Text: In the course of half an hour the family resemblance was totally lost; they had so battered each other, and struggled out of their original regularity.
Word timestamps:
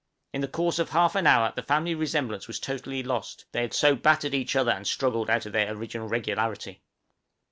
In 0.33 0.41
the 0.41 0.47
course 0.47 0.79
of 0.79 0.89
half 0.89 1.13
an 1.13 1.27
hour 1.27 1.53
the 1.55 1.61
family 1.61 1.93
resemblance 1.93 2.47
was 2.47 2.59
totally 2.59 3.03
lost; 3.03 3.45
they 3.51 3.61
had 3.61 3.71
so 3.71 3.93
battered 3.95 4.33
each 4.33 4.55
other, 4.55 4.71
and 4.71 4.87
struggled 4.87 5.29
out 5.29 5.45
of 5.45 5.51
their 5.53 5.71
original 5.75 6.07
regularity. 6.09 6.81